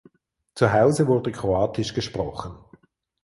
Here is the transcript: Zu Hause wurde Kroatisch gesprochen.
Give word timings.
Zu 0.55 0.73
Hause 0.73 1.05
wurde 1.05 1.31
Kroatisch 1.31 1.93
gesprochen. 1.93 2.57